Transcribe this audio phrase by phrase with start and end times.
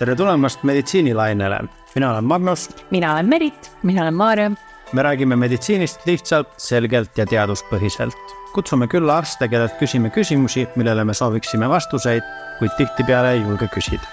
[0.00, 1.58] tere tulemast meditsiinilainele,
[1.94, 2.70] mina olen Magnus.
[2.90, 3.72] mina olen Merit.
[3.82, 4.50] mina olen Maarja.
[4.92, 8.16] me räägime meditsiinist lihtsalt, selgelt ja teaduspõhiselt.
[8.54, 12.22] kutsume külla arste, kellelt küsime küsimusi, millele me sooviksime vastuseid,
[12.58, 14.08] kuid tihtipeale ei julge küsida.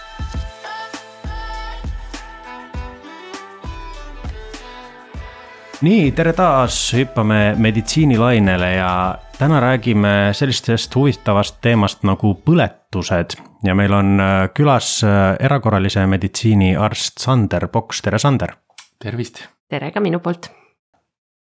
[5.81, 8.91] nii, tere taas, hüppame meditsiinilainele ja
[9.39, 16.71] täna räägime sellisest huvitavast teemast nagu põletused ja meil on äh, külas äh, erakorralise meditsiini
[16.75, 18.55] arst Sander Poks, tere Sander.
[19.00, 19.43] tervist.
[19.69, 20.50] tere ka minu poolt.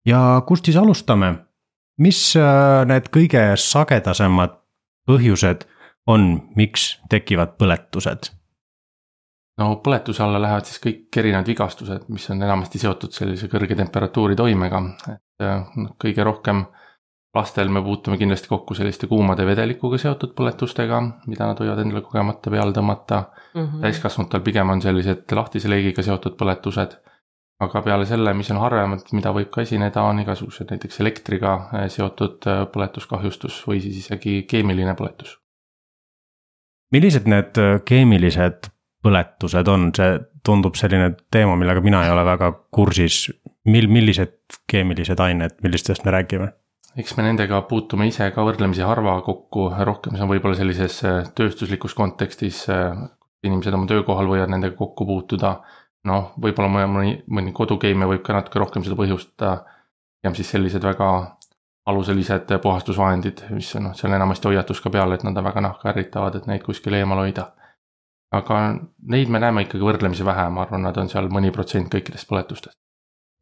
[0.07, 1.35] ja kust siis alustame,
[1.99, 4.59] mis äh, need kõige sagedasemad
[5.07, 5.63] põhjused
[6.07, 8.33] on, miks tekivad põletused?
[9.59, 14.35] no põletuse alla lähevad siis kõik erinevad vigastused, mis on enamasti seotud sellise kõrge temperatuuri
[14.37, 14.83] toimega,
[15.15, 16.67] et noh, kõige rohkem
[17.37, 21.01] lastel me puutume kindlasti kokku selliste kuumade vedelikuga seotud põletustega,
[21.31, 23.83] mida nad võivad endale kogemata peale tõmmata mm -hmm..
[23.85, 26.97] täiskasvanutel pigem on sellised lahtise leegiga seotud põletused.
[27.61, 31.87] aga peale selle, mis on harvemalt, mida võib ka esineda, on igasugused näiteks elektriga eh,
[31.89, 35.39] seotud eh, põletuskahjustus või siis isegi keemiline põletus.
[36.93, 38.71] millised need eh, keemilised
[39.07, 43.33] põletused on, see tundub selline teema, millega mina ei ole väga kursis.
[43.65, 44.37] mil-, millised
[44.71, 46.53] keemilised ained, millistest me räägime?
[46.97, 51.19] Eks me nendega puutume ise ka võrdlemisi harva kokku, rohkem see on võib-olla sellises äh,
[51.37, 52.97] tööstuslikus kontekstis, äh,
[53.45, 55.59] inimesed oma töökohal võivad nendega kokku puutuda.
[56.07, 59.65] noh, võib-olla mõni, mõni, kodukeemia võib ka natuke rohkem seda põhjustada.
[60.23, 61.09] pigem siis sellised väga
[61.87, 66.35] aluselised puhastusvahendid, mis noh, seal enamasti hoiatus ka peal, et nad on väga nahka ärritavad,
[66.37, 67.53] et neid kuskile eemal hoida.
[68.33, 68.57] aga
[69.13, 72.86] neid me näeme ikkagi võrdlemisi vähe, ma arvan, nad on seal mõni protsent kõikidest põletustest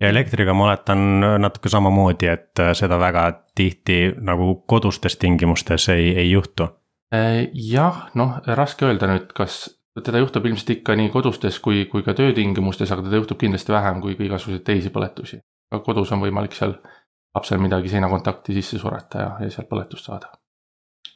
[0.05, 3.25] ja elektriga ma oletan natuke samamoodi, et äh, seda väga
[3.57, 6.69] tihti nagu kodustes tingimustes ei, ei juhtu.
[7.15, 9.65] Äh, jah, noh, raske öelda nüüd, kas
[10.05, 14.03] teda juhtub ilmselt ikka nii kodustes kui, kui ka töötingimustes, aga teda juhtub kindlasti vähem
[14.05, 15.41] kui, kui igasuguseid teisi põletusi.
[15.73, 16.77] aga kodus on võimalik seal
[17.35, 20.31] lapsel midagi seinakontakti sisse sureta ja, ja sealt põletust saada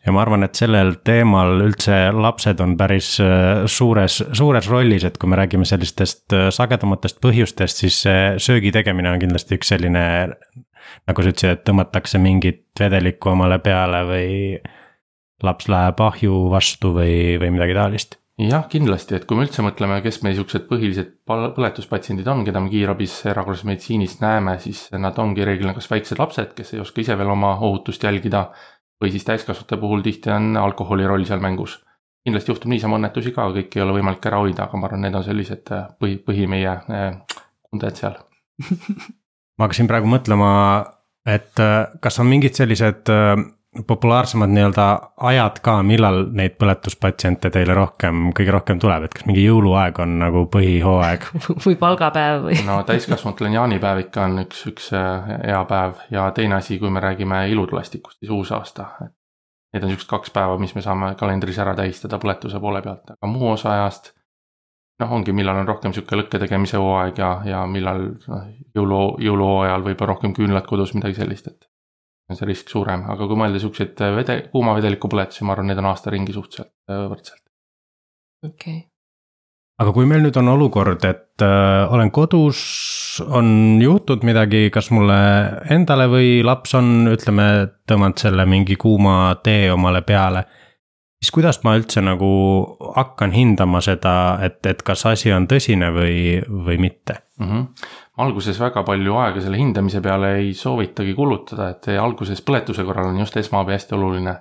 [0.07, 5.19] ja ma arvan, et sellel teemal üldse lapsed on päris äh, suures, suures rollis, et
[5.19, 8.01] kui me räägime sellistest äh, sagedamatest põhjustest, siis
[8.43, 10.05] söögi tegemine on kindlasti üks selline.
[11.09, 14.31] nagu sa ütlesid, et tõmmatakse mingit vedelikku omale peale või
[15.45, 19.99] laps läheb ahju vastu või, või midagi taolist jah, kindlasti, et kui me üldse mõtleme,
[20.05, 25.47] kes meie siuksed põhilised põletuspatsiendid on, keda me kiirabis erakorralises meditsiinis näeme, siis nad ongi
[25.47, 28.47] reeglina kas väiksed lapsed, kes ei oska ise veel oma ohutust jälgida
[29.03, 31.79] või siis täiskasvanute puhul tihti on alkoholi roll seal mängus.
[32.25, 35.15] kindlasti juhtub niisama õnnetusi ka, kõiki ei ole võimalik ära hoida, aga ma arvan, need
[35.17, 36.75] on sellised äh, põhi, põhi meie
[37.71, 38.19] kunded äh, seal
[39.59, 40.51] ma hakkasin praegu mõtlema,
[41.27, 43.13] et äh, kas on mingid sellised
[43.87, 44.87] populaarsemad nii-öelda
[45.17, 50.17] ajad ka, millal neid põletuspatsiente teile rohkem, kõige rohkem tuleb, et kas mingi jõuluaeg on
[50.23, 51.29] nagu põhihooaeg
[51.67, 52.59] või palgapäev või?
[52.67, 56.91] no täiskasvanutel on jaanipäev ikka on üks, üks äh, hea päev ja teine asi, kui
[56.91, 58.89] me räägime ilutulestikust, siis uusaasta.
[59.75, 63.29] Need on siuksed kaks päeva, mis me saame kalendris ära tähistada põletuse poole pealt, aga
[63.29, 64.15] muu osa ajast.
[64.99, 68.01] noh, ongi, millal on rohkem sihuke lõkke tegemise hooaeg ja, ja millal
[68.33, 71.68] noh, jõulu, jõuluhooajal võib-olla rohkem küünlad kodus, midagi sellist, et
[72.29, 75.71] on see risk suurem, aga kui mõelda siukseid äh, vede, kuuma vedeliku põletusi, ma arvan,
[75.71, 77.45] need on aasta ringi suhteliselt äh, võrdselt.
[78.45, 78.85] okei okay.
[79.83, 82.61] aga kui meil nüüd on olukord, et äh, olen kodus,
[83.25, 85.19] on juhtunud midagi, kas mulle
[85.75, 87.49] endale või laps on, ütleme,
[87.89, 90.45] tõmmanud selle mingi kuuma tee omale peale.
[91.19, 92.29] siis kuidas ma üldse nagu
[92.95, 97.49] hakkan hindama seda, et, et kas asi on tõsine või, või mitte mm?
[97.49, 103.13] -hmm alguses väga palju aega selle hindamise peale ei soovitagi kulutada, et alguses põletuse korral
[103.13, 104.35] on just esmaabi hästi oluline.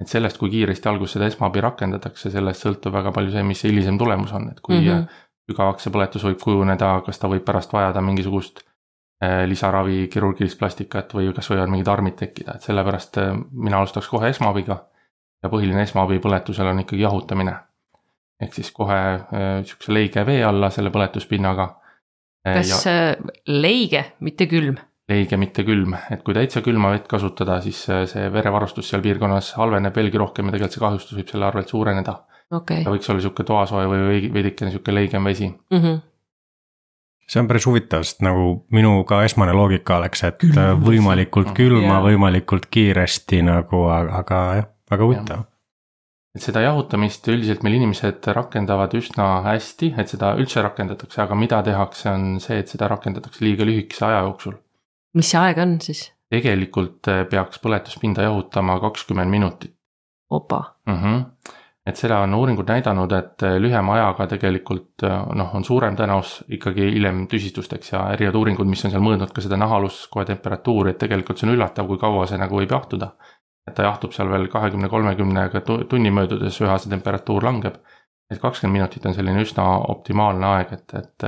[0.00, 3.70] et sellest, kui kiiresti alguses seda esmaabi rakendatakse, sellest sõltub väga palju see, mis see
[3.70, 5.06] hilisem tulemus on, et kui mm -hmm.
[5.50, 8.60] sügavaks see põletus võib kujuneda, kas ta võib pärast vajada mingisugust
[9.22, 14.08] eh, lisaravi, kirurgilist plastikat või kas võivad mingid armid tekkida, et sellepärast eh, mina alustaks
[14.08, 14.84] kohe esmaabiga.
[15.42, 17.56] ja põhiline esmaabi põletusel on ikkagi jahutamine.
[18.40, 21.85] ehk siis kohe eh, sihukese leige vee alla selle põletuspinnaga Äh,
[22.46, 22.92] kas ja...
[22.92, 24.78] Äh, leige, mitte külm?
[25.10, 29.52] leige, mitte külm, et kui täitsa külma vett kasutada, siis äh, see verevarustus seal piirkonnas
[29.60, 32.18] halveneb veelgi rohkem ja tegelikult see kahjustus võib selle arvelt suureneda
[32.50, 32.82] okay..
[32.82, 35.80] ta võiks olla sihuke toasoe või veidikene sihuke leigem vesi mm.
[35.80, 36.04] -hmm
[37.26, 40.68] see on päris huvitav, sest nagu minu ka esmane loogika oleks, et külma.
[40.78, 45.40] võimalikult külma yeah., võimalikult kiiresti nagu, aga jah, väga huvitav
[46.36, 51.62] et seda jahutamist üldiselt meil inimesed rakendavad üsna hästi, et seda üldse rakendatakse, aga mida
[51.64, 54.58] tehakse, on see, et seda rakendatakse liiga lühikese aja jooksul.
[55.16, 56.10] mis see aeg on siis?
[56.32, 59.72] tegelikult eh, peaks põletuspinda jahutama kakskümmend minutit.
[60.30, 60.98] opa mm.
[61.02, 61.52] -hmm.
[61.86, 65.06] et seda on uuringud näidanud, et lühema ajaga tegelikult
[65.40, 69.40] noh, on suurem tõenäosus ikkagi hiljem tüsistusteks ja erinevad uuringud, mis on seal mõõtnud ka
[69.40, 73.14] seda nahaluskoe temperatuuri, et tegelikult see on üllatav, kui kaua see nagu võib jahtuda.
[73.66, 77.78] Et ta jahtub seal veel kahekümne, kolmekümnega tunni möödudes üha see temperatuur langeb.
[78.30, 81.26] et kakskümmend minutit on selline üsna optimaalne aeg, et, et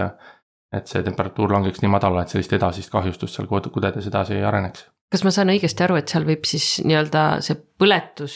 [0.72, 4.84] et see temperatuur langeks nii madala, et sellist edasist kahjustust seal kudedes edasi ei areneks.
[5.12, 8.34] kas ma saan õigesti aru, et seal võib siis nii-öelda see põletus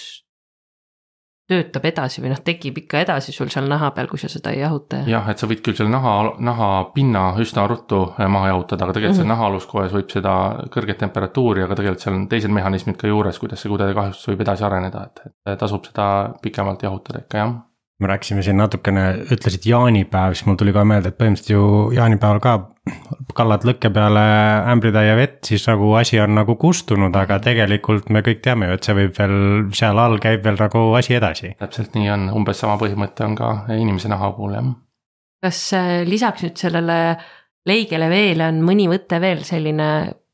[1.50, 4.62] töötab edasi või noh, tekib ikka edasi sul seal naha peal, kui sa seda ei
[4.62, 5.08] jahuta ja.
[5.16, 9.18] jah, et sa võid küll selle naha, nahapinna üsna ruttu äh, maha jahutada, aga tegelikult
[9.18, 9.26] mm -hmm.
[9.26, 10.36] seal nahaaluskoes võib seda
[10.76, 14.46] kõrget temperatuuri, aga tegelikult seal on teised mehhanismid ka juures, kuidas see kudede kahjustus võib
[14.46, 16.08] edasi areneda, et, et tasub seda
[16.42, 17.54] pikemalt jahutada ikka jah
[18.00, 19.04] me rääkisime siin natukene,
[19.34, 21.64] ütlesid jaanipäev, siis mul tuli ka meelde, et põhimõtteliselt ju
[21.96, 22.54] jaanipäeval ka
[23.38, 24.22] kallad lõkke peale
[24.72, 28.88] ämbritäie vett, siis nagu asi on nagu kustunud, aga tegelikult me kõik teame ju, et
[28.88, 29.36] see võib veel,
[29.78, 31.52] seal all käib veel nagu asi edasi.
[31.62, 34.74] täpselt nii on, umbes sama põhimõte on ka inimese naha puhul jah.
[35.42, 36.98] kas äh, lisaks nüüd sellele
[37.68, 39.88] leigele veele on mõni võte veel selline,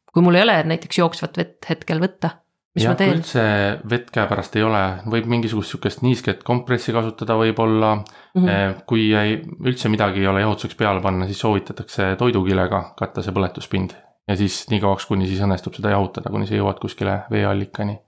[0.08, 2.38] kui mul ei ole näiteks jooksvat vett hetkel võtta
[2.78, 3.14] mis jah, ma teen?
[3.18, 3.44] üldse
[3.90, 8.42] vett käepärast ei ole, võib mingisugust sihukest niisket kompressi kasutada võib-olla mm.
[8.42, 8.76] -hmm.
[8.88, 13.96] kui ei, üldse midagi ei ole jahutuseks peale panna, siis soovitatakse toidukilega katta see põletuspind.
[14.28, 17.98] ja siis nii kauaks, kuni siis õnnestub seda jahutada, kuni sa jõuad kuskile veeallikani.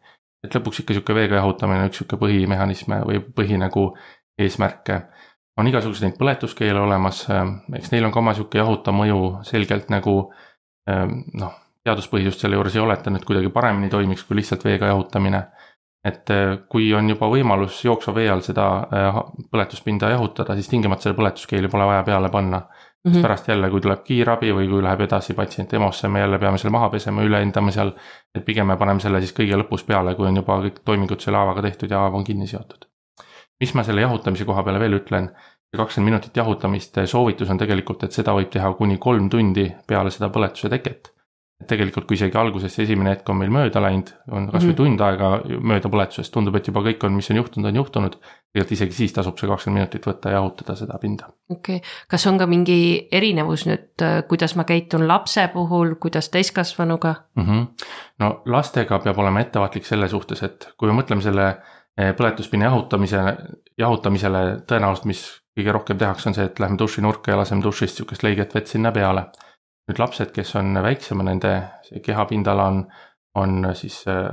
[0.44, 3.90] et lõpuks ikka sihuke veega jahutamine on üks sihuke põhimehhanisme või põhi nagu
[4.38, 5.02] eesmärke.
[5.58, 7.26] on igasuguseid neid põletuskeele olemas,
[7.74, 10.32] eks neil on ka oma sihuke jahutav mõju selgelt nagu
[10.86, 14.92] noh teaduspõhisust selle juures ei ole, et ta nüüd kuidagi paremini toimiks kui lihtsalt veega
[14.92, 15.42] jahutamine.
[16.04, 19.18] et äh, kui on juba võimalus jooksva vee all seda äh,
[19.52, 22.60] põletuspinda jahutada, siis tingimata selle põletuskeeli pole vaja peale panna.
[23.04, 23.22] mm -hmm.
[23.22, 26.72] pärast jälle, kui tuleb kiirabi või kui läheb edasi patsient EMO-sse, me jälle peame selle
[26.72, 27.92] maha pesema, üle hindama seal.
[28.34, 31.36] et pigem me paneme selle siis kõige lõpus peale, kui on juba kõik toimingud selle
[31.36, 32.84] haavaga tehtud ja haav on kinni seotud.
[33.60, 35.30] mis ma selle jahutamise koha peale veel ütlen
[35.76, 40.28] kakskümmend minutit jahutamist, soovitus on tegelikult, et seda võib teha kuni kolm tundi peale seda
[40.28, 41.19] põletuse teket et
[41.68, 44.76] tegelikult, kui isegi alguses see esimene hetk on meil mööda läinud, on kasvõi mm -hmm.
[44.78, 45.30] tund aega
[45.72, 48.16] mööda põletusest, tundub, et juba kõik on, mis on juhtunud, on juhtunud.
[48.50, 51.28] tegelikult isegi siis tasub see kakskümmend minutit võtta ja jahutada seda pinda.
[51.50, 57.14] okei okay., kas on ka mingi erinevus nüüd, kuidas ma käitun lapse puhul, kuidas täiskasvanuga
[57.36, 57.44] mm?
[57.44, 57.66] -hmm.
[58.18, 61.48] no lastega peab olema ettevaatlik selle suhtes, et kui me mõtleme selle
[61.98, 63.20] eh, põletuspinna jahutamise,
[63.78, 68.22] jahutamisele tõenäoliselt, mis kõige rohkem tehakse, on see, et lähme dušinurka ja laseme dušist sihukest
[68.22, 69.26] leiget vett sinna peale
[69.90, 71.54] nüüd lapsed, kes on väiksema, nende
[71.86, 72.82] see kehapindala on,
[73.38, 74.28] on siis äh,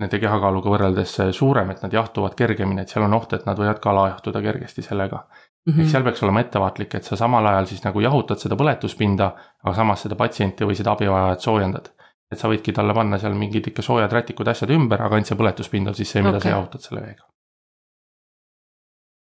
[0.00, 3.58] nende kehakaaluga võrreldes äh, suurem, et nad jahtuvad kergemini, et seal on oht, et nad
[3.58, 5.72] võivad ka alajahtuda kergesti sellega mm.
[5.72, 5.80] -hmm.
[5.80, 9.32] ehk seal peaks olema ettevaatlik, et sa samal ajal siis nagu jahutad seda põletuspinda,
[9.64, 11.92] aga samas seda patsienti või seda abivajajat soojendad.
[12.30, 15.38] et sa võidki talle panna seal mingid ikka soojad rätikud, asjad ümber, aga ainult see
[15.38, 16.50] põletuspind on siis see, mida okay.
[16.50, 17.24] sa jahutad selle veega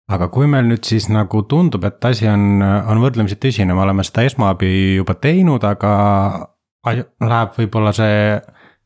[0.09, 4.05] aga kui meil nüüd siis nagu tundub, et asi on, on võrdlemisi tõsine, me oleme
[4.07, 5.91] seda esmaabi juba teinud, aga
[6.87, 8.39] läheb võib-olla see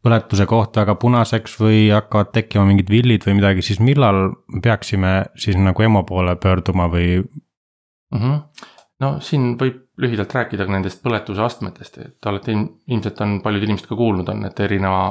[0.04, 4.34] põletuse koht väga punaseks või hakkavad tekkima mingid villid või midagi, siis millal
[4.64, 8.20] peaksime siis nagu EMO poole pöörduma või mm?
[8.20, 8.68] -hmm.
[9.06, 13.64] no siin võib lühidalt rääkida ka nendest põletuse astmetest, et te olete ilmselt on paljud
[13.64, 15.06] inimesed ka kuulnud on, et erineva,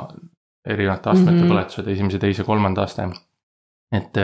[0.67, 1.55] erinevate astmete mm -hmm.
[1.55, 3.09] põletused, esimese, teise, kolmanda aste.
[3.93, 4.17] et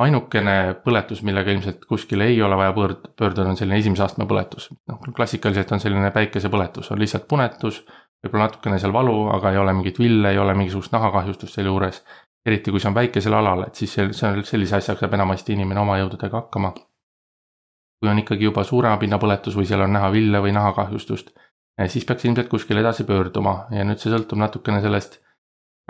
[0.00, 4.70] ainukene põletus, millega ilmselt kuskile ei ole vaja pöörd-, pöörduda, on selline esimese astme põletus.
[4.88, 7.82] noh, klassikaliselt on selline päikesepõletus, on lihtsalt punetus,
[8.24, 12.02] võib-olla natukene seal valu, aga ei ole mingit ville, ei ole mingisugust nahakahjustust selle juures.
[12.46, 15.52] eriti kui see on väikesel alal, et siis see, see on sellise asjaga saab enamasti
[15.52, 16.72] inimene oma jõududega hakkama.
[18.00, 21.34] kui on ikkagi juba suurema pinnapõletus või seal on näha ville või nahakahjustust,
[21.78, 25.20] eh, siis peaks ilmselt kuskile edasi pöörduma ja nüüd see sõltub natukene sellest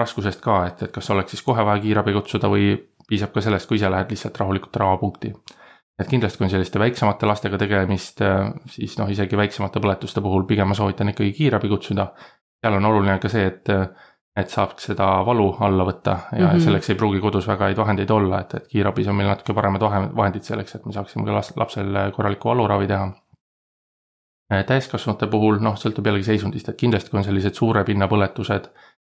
[0.00, 2.72] raskusest ka, et, et kas oleks siis kohe vaja kiirabi kutsuda või
[3.10, 5.32] piisab ka sellest, kui ise lähed lihtsalt rahulikult rahapunkti.
[6.00, 8.22] et kindlasti, kui on selliste väiksemate lastega tegemist,
[8.72, 12.06] siis noh, isegi väiksemate põletuste puhul pigem ma soovitan ikkagi kiirabi kutsuda.
[12.60, 13.68] seal on oluline ka see, et,
[14.36, 16.64] et saaks seda valu alla võtta ja mm -hmm.
[16.64, 19.82] selleks ei pruugi kodus väga häid vahendeid olla, et, et kiirabis on meil natuke paremad
[20.16, 23.10] vahendid selleks, et me saaksime ka lapsel korralikku valuravi teha
[24.50, 28.70] täiskasvanute puhul noh, sõltub jällegi seisundist, et kindlasti, kui on sellised suure pinna põletused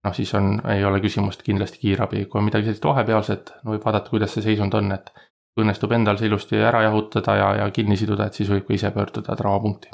[0.04, 3.84] noh, siis on, ei ole küsimust kindlasti kiirabi, kui on midagi sellist vahepealset, no võib
[3.84, 7.70] vaadata, kuidas see seisund on, et kui õnnestub endal see ilusti ära jahutada ja, ja
[7.74, 9.92] kinni siduda, et siis võib ka ise pöörduda traumapunkti.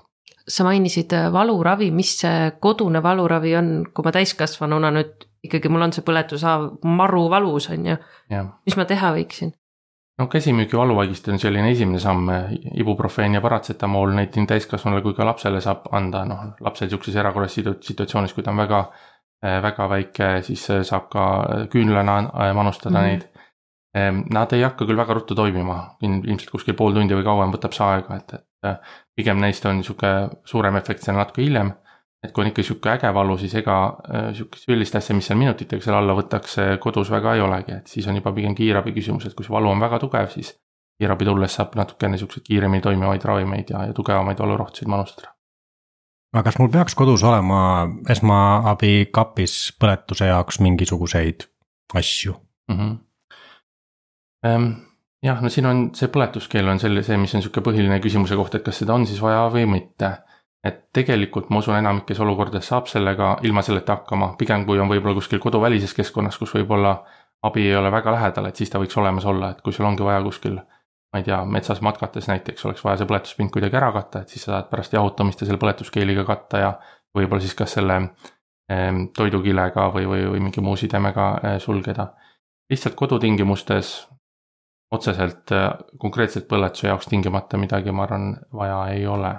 [0.49, 5.87] sa mainisid äh, valuravi, mis see kodune valuravi on, kui ma täiskasvanuna nüüd ikkagi mul
[5.87, 7.97] on see põletushaav maru valus, on ju.
[8.67, 9.55] mis ma teha võiksin?
[10.19, 12.31] no käsimüügi valuvaigistus on selline esimene samm,
[12.81, 17.83] ibuprofeen ja paratsetamool, neid nii täiskasvanule kui ka lapsele saab anda, noh lapsel sihukeses erakorralises
[17.91, 18.87] situatsioonis, kui ta on väga
[19.43, 21.25] väga väike, siis saab ka
[21.73, 23.09] küünlana äh, manustada mm -hmm.
[23.09, 23.29] neid.
[23.97, 27.73] Ehm, nad ei hakka küll väga ruttu toimima, ilmselt kuskil pool tundi või kauem võtab
[27.73, 28.77] see aega, et, et äh,
[29.17, 31.73] pigem neist on sihuke suurem efekt seal natuke hiljem.
[32.25, 35.39] et kui on ikka sihuke äge valu, siis ega äh, sihukest üldist asja, mis seal
[35.39, 39.27] minutitega seal alla võtakse, kodus väga ei olegi, et siis on juba pigem kiirabi küsimus,
[39.27, 40.59] et kui see valu on väga tugev, siis.
[40.99, 45.36] kiirabi tulles saab natukene siukseid kiiremini toimivaid ravimeid ja, ja tugevamaid valurohtusid manustada
[46.37, 51.49] aga kas mul peaks kodus olema esmaabikapis põletuse jaoks mingisuguseid
[51.97, 52.79] asju mm?
[52.79, 52.95] -hmm
[54.47, 54.71] Ehm,
[55.23, 58.57] jah, no siin on see põletuskeel on selle, see, mis on sihuke põhiline küsimuse koht,
[58.59, 60.17] et kas seda on siis vaja või mitte.
[60.67, 65.15] et tegelikult ma usun, enamikes olukordades saab sellega ilma selleta hakkama, pigem kui on võib-olla
[65.15, 66.97] kuskil koduvälises keskkonnas, kus võib-olla
[67.47, 70.03] abi ei ole väga lähedal, et siis ta võiks olemas olla, et kui sul ongi
[70.03, 70.57] vaja kuskil.
[71.17, 74.45] Ma ei tea, metsas matkates näiteks oleks vaja see põletuspind kuidagi ära katta, et siis
[74.45, 76.75] sa saad pärast jahutamist ja selle põletuskeeliga katta ja.
[77.17, 82.11] võib-olla siis kas selle eh, toidukilega või, või, või mingi muu sidemega eh, sulgeda.
[82.71, 83.97] lihtsalt kodutingimustes
[84.91, 89.35] otseselt äh, konkreetselt põletuse jaoks tingimata midagi, ma arvan, vaja ei ole.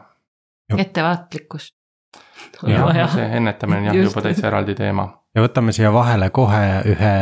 [0.78, 1.76] ettevaatlikkust.
[2.68, 5.08] jah, see ennetamine on jah juba täitsa eraldi teema.
[5.36, 7.14] ja võtame siia vahele kohe ühe,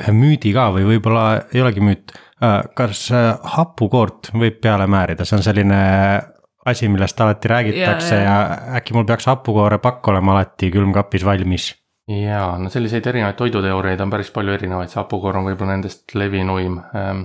[0.00, 2.16] ühe müüdi ka või võib-olla ei olegi müüt.
[2.38, 5.78] Äh, kas äh, hapukoort võib peale määrida, see on selline
[6.70, 8.34] asi, millest alati räägitakse ja, ja.
[8.36, 11.72] ja äkki mul peaks hapukoore pakk olema alati külmkapis valmis
[12.14, 16.78] jaa, no selliseid erinevaid toiduteooriaid on päris palju erinevaid, see hapukoor on võib-olla nendest levinuim
[17.00, 17.24] ähm,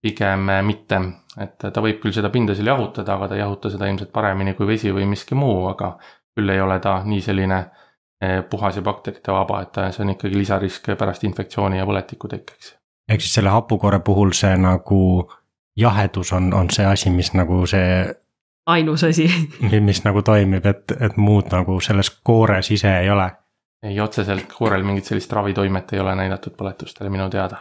[0.00, 1.02] pigem äh, mitte,
[1.36, 4.56] et ta võib küll seda pinda seal jahutada, aga ta ei jahuta seda ilmselt paremini
[4.56, 5.92] kui vesi või miski muu, aga
[6.32, 7.60] küll ei ole ta nii selline
[8.48, 12.72] puhas ja bakterite vaba, et see on ikkagi lisarisk pärast infektsiooni ja põletiku tekkeks.
[13.08, 15.00] Ehk siis selle hapukoore puhul see nagu
[15.76, 18.14] jahedus on, on see asi, mis nagu see.
[18.66, 19.30] ainus asi
[19.88, 23.30] mis nagu toimib, et, et muud nagu selles koores ise ei ole.
[23.82, 27.60] ei, otseselt koorel mingit sellist ravitoimet ei ole näidatud põletustele minu teada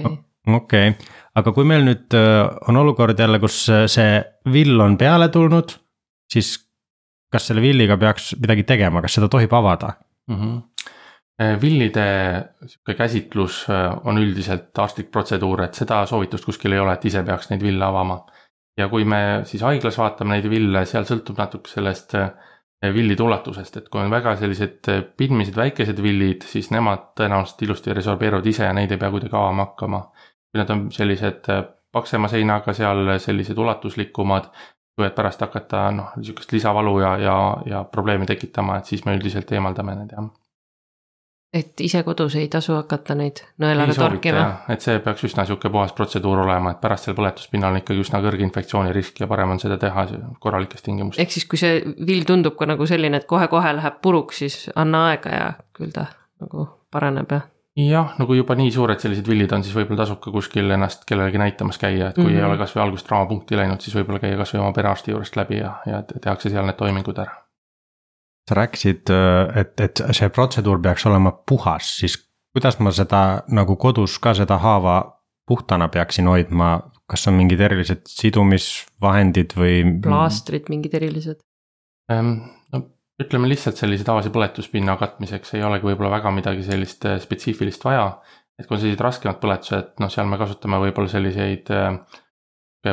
[0.00, 0.16] okay
[0.54, 4.20] okei okay., aga kui meil nüüd äh, on olukord jälle, kus äh, see
[4.52, 5.74] vill on peale tulnud,
[6.32, 6.56] siis
[7.32, 9.94] kas selle villiga peaks midagi tegema, kas seda tohib avada
[10.30, 10.36] mm?
[10.36, 10.60] -hmm.
[11.36, 12.04] Villide
[12.64, 17.50] sihuke käsitlus on üldiselt arstlik protseduur, et seda soovitust kuskil ei ole, et ise peaks
[17.50, 18.22] neid ville avama.
[18.76, 22.16] ja kui me siis haiglas vaatame neid ville, seal sõltub natuke sellest
[22.94, 28.48] villide ulatusest, et kui on väga sellised pidmised väikesed villid, siis nemad tõenäoliselt ilusti resorbeeruvad
[28.48, 30.02] ise ja neid ei pea kuidagi avama hakkama
[30.56, 34.48] kui nad on sellised äh, paksema seinaga seal, sellised ulatuslikumad,
[34.96, 37.36] võivad pärast hakata noh, sihukest lisavalu ja, ja,
[37.68, 40.30] ja probleemi tekitama, et siis me üldiselt eemaldame need jah.
[41.56, 44.44] Et ise kodus ei tasu hakata neid nõelaga torkima?
[44.72, 48.20] et see peaks üsna sihuke puhas protseduur olema, et pärast seal põletuspinnal on ikkagi üsna
[48.24, 50.06] kõrge infektsioonirisk ja parem on seda teha
[50.42, 51.22] korralikes tingimustes.
[51.22, 55.06] ehk siis, kui see vill tundub ka nagu selline, et kohe-kohe läheb puruks, siis anna
[55.10, 56.08] aega ja küll ta
[56.42, 57.44] nagu paraneb ja
[57.76, 61.04] jah, no kui juba nii suured sellised villid on, siis võib-olla tasub ka kuskil ennast
[61.08, 62.36] kellelegi näitamas käia, et kui mm -hmm.
[62.36, 62.50] ei mhm.
[62.50, 66.02] ole kasvõi algust traumapunkti läinud, siis võib-olla käia kasvõi oma perearsti juurest läbi ja, ja
[66.02, 67.36] tehakse seal need toimingud ära.
[68.46, 69.10] Sa rääkisid,
[69.58, 72.14] et, et see protseduur peaks olema puhas, siis
[72.56, 73.22] kuidas ma seda
[73.52, 75.00] nagu kodus ka seda haava
[75.46, 76.76] puhtana peaksin hoidma,
[77.10, 79.80] kas on mingid erilised sidumisvahendid või?
[80.04, 81.42] plaastrid mingid erilised
[82.12, 82.38] ähm,?
[83.22, 88.10] ütleme lihtsalt sellise tavalise põletuspinna katmiseks ei olegi võib-olla väga midagi sellist äh, spetsiifilist vaja.
[88.58, 91.96] et kui on sellised raskemad põletused, noh, seal me kasutame võib-olla selliseid äh,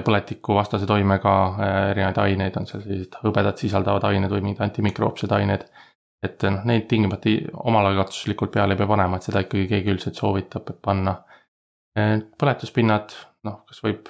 [0.01, 5.67] põletikuvastase toimega äh, erinevaid aineid, on seal sellised hõbedat sisaldavad ained või mingid antimikroopsed ained.
[6.23, 7.29] et noh, neid tingimata
[7.67, 11.17] omalagatuslikult peale ei pea panema, et seda ikkagi keegi üldiselt soovitab panna.
[12.39, 13.11] põletuspinnad,
[13.43, 14.07] noh, kas võib,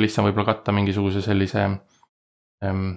[0.00, 1.62] lihtsam võib-olla katta mingisuguse sellise
[2.64, 2.90] ähm,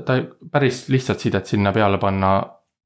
[0.00, 0.16] ta
[0.52, 2.32] päris lihtsalt sidet sinna peale panna,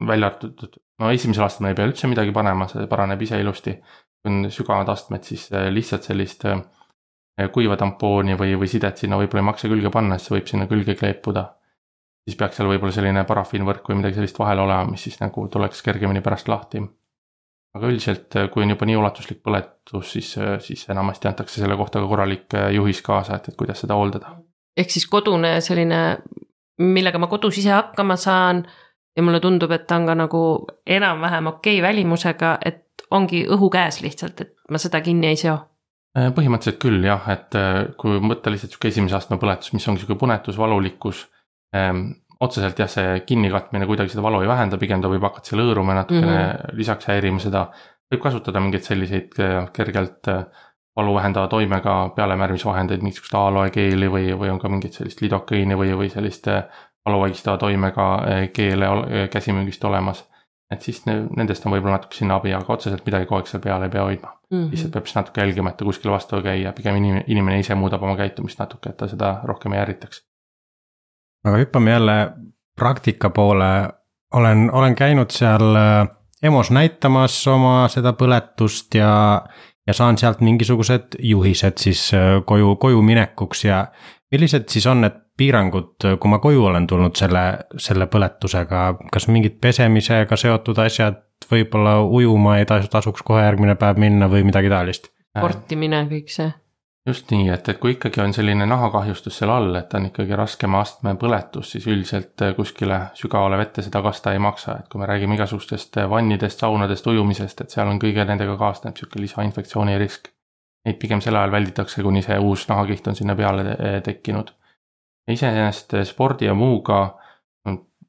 [0.07, 3.77] välja arvatud, no esimesel aastal me ei pea üldse midagi panema, see paraneb ise ilusti.
[4.23, 6.59] kui on sügavad astmed, siis äh, lihtsalt sellist äh,
[7.53, 10.67] kuiva tampooni või, või sidet sinna võib-olla ei maksa külge panna, sest see võib sinna
[10.71, 11.45] külge kleepuda.
[12.27, 15.83] siis peaks seal võib-olla selline parafiinvõrk või midagi sellist vahel olema, mis siis nagu tuleks
[15.83, 16.81] kergemini pärast lahti.
[17.77, 20.33] aga üldiselt, kui on juba nii ulatuslik põletus, siis,
[20.65, 24.33] siis enamasti antakse selle kohta ka korralik juhis kaasa, et, et kuidas seda hooldada.
[24.77, 26.19] ehk siis kodune selline
[26.79, 28.67] millega ma kodus ise hakkama saan.
[29.17, 33.71] ja mulle tundub, et ta on ka nagu enam-vähem okei okay välimusega, et ongi õhu
[33.73, 35.59] käes lihtsalt, et ma seda kinni ei seo
[36.17, 40.19] põhimõtteliselt küll jah, et äh, kui võtta lihtsalt sihuke esimese astme põletus, mis ongi sihuke
[40.21, 41.27] punetus, valulikkus
[41.77, 42.07] ähm,.
[42.41, 45.95] otseselt jah, see kinnikatmine kuidagi seda valu ei vähenda, pigem ta võib hakata seal hõõruma
[45.97, 46.77] natukene mm -hmm.
[46.77, 47.67] lisaks häirima seda.
[48.13, 50.29] võib kasutada mingeid selliseid äh, kergelt
[50.97, 55.93] valu vähendava toimega pealemärmisvahendeid, mingisugust aloe keeli või, või on ka mingit sellist lidokõini või,
[55.97, 56.49] või sellist
[57.05, 58.07] valu vaigistava toimega
[58.53, 58.89] keele
[59.29, 60.25] käsimüügist olemas.
[60.71, 63.63] Et siis ne- nendest on võib-olla natuke sinna abi, aga otseselt midagi kogu aeg seal
[63.63, 64.57] peal ei pea hoidma mm.
[64.57, 64.71] -hmm.
[64.71, 67.59] lihtsalt peab siis natuke jälgima, et ta kuskile vastu ei käi ja pigem inimene, inimene
[67.63, 70.25] ise muudab oma käitumist natuke, et ta seda rohkem ei ärritaks.
[71.47, 72.33] aga hüppame jälle
[72.77, 73.89] praktika poole.
[74.35, 76.09] olen, olen käinud seal äh,
[76.43, 79.43] EMO-s näitamas oma seda põletust ja,
[79.87, 83.87] ja saan sealt mingisugused juhised siis äh, koju, koju minekuks ja
[84.33, 87.45] millised siis on need piirangud, kui ma koju olen tulnud selle,
[87.81, 94.01] selle põletusega, kas mingid pesemisega seotud asjad, võib-olla ujuma ei tasu, tasuks kohe järgmine päev
[94.01, 95.13] minna või midagi taolist?
[95.37, 96.49] sportimine, kõik see.
[97.07, 100.81] just nii, et, et kui ikkagi on selline nahakahjustus seal all, et on ikkagi raskema
[100.81, 105.37] astme põletus, siis üldiselt kuskile sügavale vette seda kasta ei maksa, et kui me räägime
[105.37, 110.33] igasugustest vannidest, saunadest, ujumisest, et seal on kõige nendega kaasneb sihuke lisainfektsiooni risk.
[110.87, 113.77] Neid pigem sel ajal välditakse, kuni see uus nahakiht on sinna peale
[114.07, 114.55] tekkinud
[115.33, 117.01] iseenesest eh, spordi ja muuga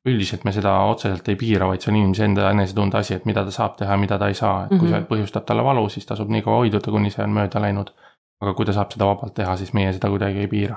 [0.08, 3.44] üldiselt me seda otseselt ei piira, vaid see on inimese enda enesetunde asi, et mida
[3.46, 5.08] ta saab teha ja mida ta ei saa, et kui mm -hmm.
[5.08, 7.94] see põhjustab talle valu, siis tasub nii kaua hoiduda, kuni see on mööda läinud.
[8.42, 10.76] aga kui ta saab seda vabalt teha, siis meie seda kuidagi ei piira.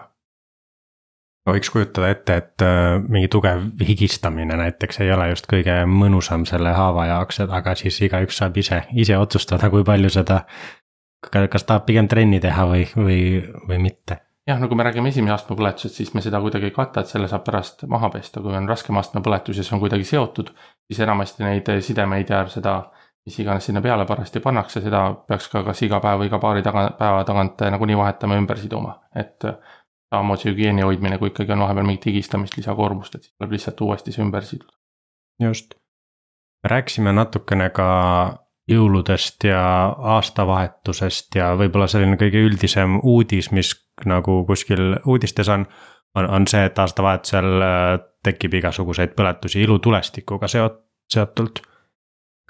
[1.51, 6.73] võiks kujutada ette, et äh, mingi tugev higistamine näiteks ei ole just kõige mõnusam selle
[6.73, 10.45] haava jaoks, aga siis igaüks saab ise, ise otsustada, kui palju seda.
[11.31, 13.21] kas tahab pigem trenni teha või, või,
[13.69, 16.75] või mitte jah, no kui me räägime esimese astme põletusest, siis me seda kuidagi ei
[16.75, 19.83] kata, et selle saab pärast maha pesta, kui on raskem astme põletus ja see on
[19.83, 20.53] kuidagi seotud,
[20.91, 22.77] siis enamasti neid sidemeid ja seda,
[23.27, 26.65] mis iganes sinna peale parajasti pannakse, seda peaks ka kas iga päev või iga paari
[26.67, 29.49] taga, päeva tagant nagunii vahetama ja ümber siduma, et
[30.11, 34.15] samamoodi hügieeni hoidmine, kui ikkagi on vahepeal mingit higistamist, lisakoormust, et siis tuleb lihtsalt uuesti
[34.17, 34.73] see ümber siduda.
[35.41, 35.75] just,
[36.67, 37.91] rääkisime natukene ka
[38.71, 39.63] jõuludest ja
[40.15, 43.73] aastavahetusest ja võib-olla selline kõige üldisem uudis, mis
[44.09, 45.67] nagu kuskil uudistes on,
[46.15, 47.89] on, on see, et aastavahetusel äh,
[48.25, 50.81] tekib igasuguseid põletusi ilutulestikuga seot-,
[51.13, 51.63] seotult.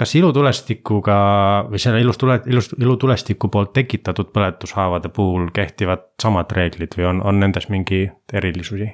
[0.00, 1.16] kas ilutulestikuga
[1.70, 7.40] või selle ilustule, ilust, ilutulestiku poolt tekitatud põletushaavade puhul kehtivad samad reeglid või on, on
[7.40, 8.88] nendes mingi erilisusi?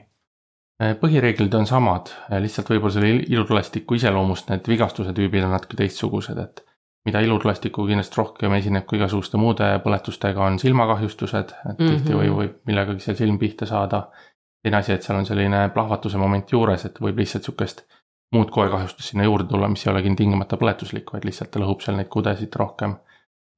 [0.82, 6.42] Äh, põhireeglid on samad, lihtsalt võib-olla selle ilutulestiku iseloomust need vigastuse tüübid on natuke teistsugused,
[6.42, 6.65] et
[7.06, 11.92] mida ilutulestikuga kindlasti rohkem esineb kui igasuguste muude põletustega, on silmakahjustused, et mm -hmm.
[11.92, 14.08] tihti võib, võib millegagi seal silm pihta saada.
[14.62, 17.84] teine asi, et seal on selline plahvatuse moment juures, et võib lihtsalt sihukest
[18.34, 21.97] muud koekahjustust sinna juurde tulla, mis ei olegi tingimata põletuslik, vaid lihtsalt ta lõhub seal
[21.97, 22.97] neid kudesid rohkem.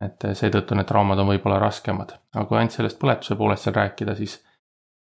[0.05, 4.15] et seetõttu need traumad on võib-olla raskemad, aga kui ainult sellest põletuse poolest seal rääkida,
[4.15, 4.37] siis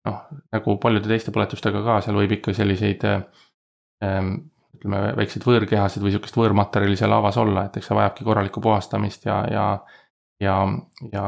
[0.06, 0.18] noh,
[0.52, 4.34] nagu paljude teiste põletustega ka, seal võib ikka selliseid ähm,
[4.78, 9.28] ütleme, väikseid võõrkehasid või sihukest võõrmaterjali seal lavas olla, et eks see vajabki korralikku puhastamist
[9.28, 9.66] ja, ja,
[10.42, 10.56] ja,
[11.12, 11.26] ja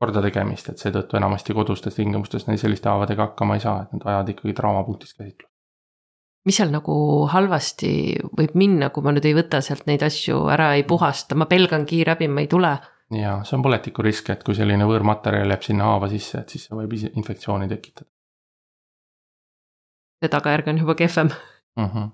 [0.00, 4.06] korda tegemist, et seetõttu enamasti kodustes tingimustes neil selliste haavadega hakkama ei saa, et nad
[4.06, 5.50] vajavad ikkagi traumapunktis käsitlust.
[6.44, 6.94] mis seal nagu
[7.32, 7.92] halvasti
[8.38, 11.86] võib minna, kui ma nüüd ei võta sealt neid asju ära, ei puhasta, ma pelgan
[11.88, 12.74] kiirabi, ma ei tule?
[13.14, 16.76] jaa, see on põletikurisk, et kui selline võõrmaterjal jääb sinna haava sisse, et siis see
[16.76, 18.10] võib infektsiooni tekitada.
[20.20, 21.88] see tagajärg on juba kehvem mm.
[21.88, 22.12] -hmm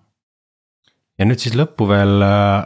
[1.20, 2.62] ja nüüd siis lõppu veel äh,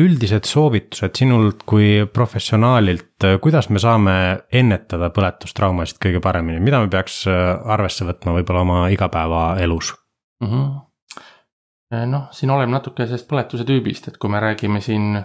[0.00, 4.14] üldised soovitused sinult kui professionaalilt, kuidas me saame
[4.60, 9.92] ennetada põletustraumasid kõige paremini, mida me peaks äh, arvesse võtma võib-olla oma igapäevaelus
[10.40, 10.48] mm?
[10.48, 12.08] -hmm.
[12.14, 15.20] noh, siin oleneb natuke sellest põletuse tüübist, et kui me räägime siin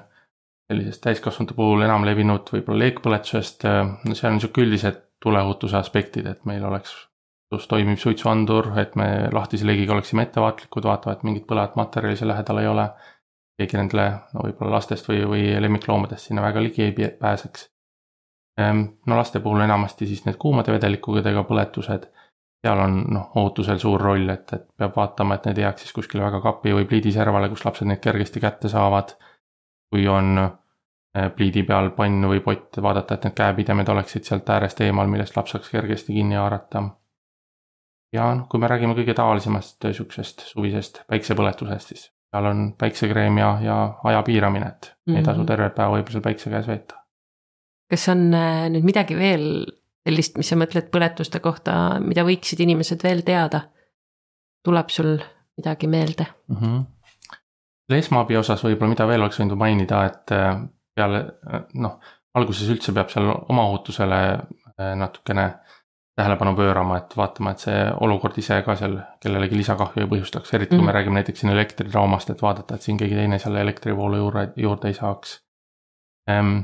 [0.65, 3.67] sellisest täiskasvanute puhul enam levinud võib-olla leekpõletusest,
[4.13, 6.95] seal on sihuke üldised tuleohutuse aspektid, et meil oleks
[7.55, 12.33] kus toimib suitsuandur, et me lahtise leegiga oleksime ettevaatlikud, vaatama, et mingit põlevat materjali seal
[12.33, 12.89] lähedal ei ole.
[13.55, 17.69] keegi nendele, no võib-olla lastest või, või lemmikloomadest sinna väga ligi ei pääseks.
[18.59, 22.09] Ehm, no laste puhul enamasti siis need kuumade vedelikudega põletused,
[22.65, 25.95] seal on noh, ohutusel suur roll, et, et peab vaatama, et need ei jääks siis
[25.95, 29.15] kuskile väga kapi või pliidiservale, kus lapsed neid kergesti kätte saavad.
[29.93, 34.81] kui on eh, pliidi peal pann või pott, vaadata, et need käepidemed oleksid sealt äärest
[34.83, 36.83] eemal, millest laps saaks kergesti kinni haarata
[38.13, 43.49] ja noh, kui me räägime kõige tavalisemast sihukesest suvisest päiksepõletusest, siis seal on päiksekreem ja,
[43.63, 45.17] ja aja piiramine, et mm -hmm.
[45.17, 45.47] ei tasu mhm.
[45.47, 46.95] tervet päeva võib-olla seal päikse käes veeta.
[47.89, 49.45] kas on äh, nüüd midagi veel
[50.05, 53.61] sellist, mis sa mõtled põletuste kohta, mida võiksid inimesed veel teada?
[54.65, 55.17] tuleb sul
[55.57, 56.55] midagi meelde mm?
[56.55, 56.85] -hmm.
[57.97, 60.61] esmaabi osas võib-olla, mida veel oleks võinud mainida, et äh,
[60.95, 61.17] peale
[61.53, 61.99] äh, noh,
[62.33, 64.39] alguses üldse peab seal oma ohutusele
[64.95, 65.43] natukene
[66.15, 70.71] tähelepanu pöörama, et vaatama, et see olukord ise ka seal kellelegi lisakahju ei põhjustaks, eriti
[70.71, 70.85] kui mm.
[70.85, 70.97] me mhm.
[70.97, 74.97] räägime näiteks siin elektritraumast, et vaadata, et siin keegi teine selle elektrivoolu juurde, juurde ei
[74.97, 75.35] saaks
[76.31, 76.61] ehm,.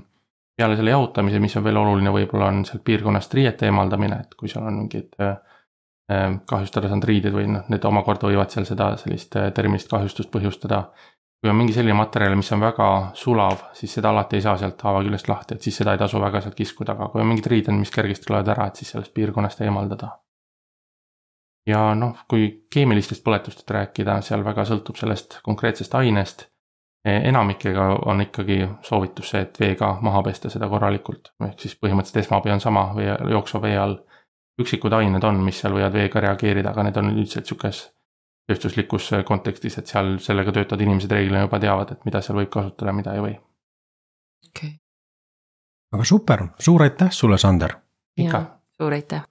[0.57, 4.49] peale selle jahutamise, mis on veel oluline, võib-olla on sealt piirkonnast riiete eemaldamine, et kui
[4.51, 9.35] seal on mingid ehm, kahjustada saanud riided või noh, need omakorda võivad seal seda sellist
[9.39, 10.83] eh, termilist kahjustust põhjustada.
[11.41, 14.81] Kui on mingi selline materjal, mis on väga sulav, siis seda alati ei saa sealt
[14.85, 17.47] haava küljest lahti, et siis seda ei tasu väga sealt kiskuda, aga kui on mingid
[17.49, 20.11] riided, mis kergesti tulevad ära, et siis sellest piirkonnast eemaldada.
[21.65, 26.47] ja noh, kui keemilistest põletustest rääkida, seal väga sõltub sellest konkreetsest ainest.
[27.05, 32.51] enamikega on ikkagi soovitus see, et veega maha pesta seda korralikult, ehk siis põhimõtteliselt esmaabi
[32.51, 33.97] on sama vee, jooksva vee all.
[34.61, 37.89] üksikud ained on, mis seal võivad veega reageerida, aga need on üldiselt sihukeses
[38.49, 42.93] tööstuslikus kontekstis, et seal sellega töötavad inimesed reeglina juba teavad, et mida seal võib kasutada,
[42.95, 43.33] mida ei või.
[44.47, 44.77] okei okay..
[45.97, 47.75] aga super, suur aitäh sulle, Sander.
[48.17, 48.45] ikka.
[48.77, 49.27] suur aitäh.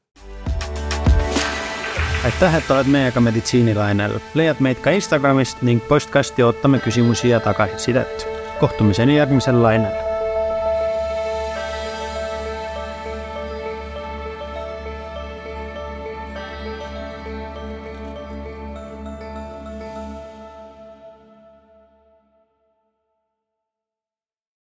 [2.25, 8.29] aitäh, et oled meiega meditsiinilainel, leiad meid ka Instagramist ning postkasti ootame küsimusi ja tagasisidet.
[8.61, 10.10] kohtumiseni järgmisel lainel